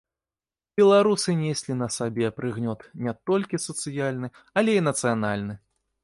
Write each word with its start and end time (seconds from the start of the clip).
Беларусы 0.79 1.33
неслі 1.41 1.73
на 1.81 1.87
сабе 1.97 2.31
прыгнёт 2.37 2.85
не 3.07 3.13
толькі 3.31 3.59
сацыяльны, 3.67 4.27
але 4.63 4.71
і 4.79 4.85
нацыянальны. 4.89 5.59